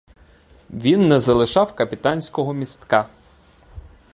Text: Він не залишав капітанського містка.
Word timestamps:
Він 0.69 1.07
не 1.07 1.19
залишав 1.19 1.75
капітанського 1.75 2.53
містка. 2.53 3.09